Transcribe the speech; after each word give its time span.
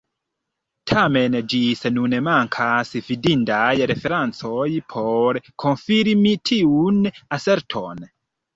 Tamen 0.91 1.35
ĝis 1.53 1.83
nun 1.97 2.15
mankas 2.27 2.95
fidindaj 3.11 3.69
referencoj 3.93 4.65
por 4.97 5.41
konfirmi 5.67 6.35
tiun 6.55 7.01
aserton. 7.41 8.05